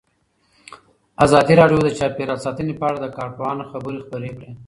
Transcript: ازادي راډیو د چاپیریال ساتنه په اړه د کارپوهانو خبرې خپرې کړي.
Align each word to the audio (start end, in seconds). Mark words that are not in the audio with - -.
ازادي 1.23 1.53
راډیو 1.61 1.79
د 1.83 1.89
چاپیریال 1.99 2.39
ساتنه 2.45 2.73
په 2.79 2.85
اړه 2.89 2.97
د 3.01 3.07
کارپوهانو 3.17 3.69
خبرې 3.71 4.03
خپرې 4.05 4.29
کړي. 4.37 4.51